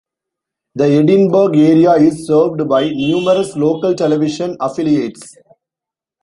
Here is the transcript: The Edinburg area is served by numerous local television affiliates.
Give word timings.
The 0.73 0.85
Edinburg 0.85 1.55
area 1.55 1.91
is 1.93 2.25
served 2.25 2.67
by 2.67 2.89
numerous 2.89 3.55
local 3.55 3.93
television 3.93 4.57
affiliates. 4.59 5.35